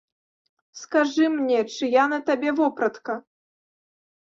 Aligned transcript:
Скажы 0.79 1.25
мне, 1.35 1.59
чыя 1.75 2.03
на 2.15 2.19
табе 2.31 2.57
вопратка? 2.63 3.21